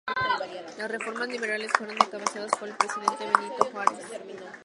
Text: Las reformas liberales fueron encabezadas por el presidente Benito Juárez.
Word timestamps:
Las 0.79 0.89
reformas 0.89 1.27
liberales 1.27 1.71
fueron 1.77 1.95
encabezadas 1.95 2.49
por 2.59 2.67
el 2.67 2.73
presidente 2.75 3.23
Benito 3.23 3.65
Juárez. 3.65 3.99